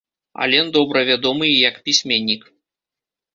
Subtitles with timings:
[0.45, 2.41] Ален добра вядомы і як пісьменнік.